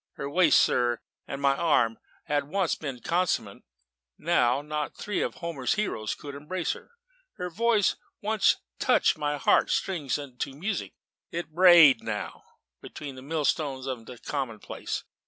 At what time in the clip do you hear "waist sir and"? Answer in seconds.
0.27-1.39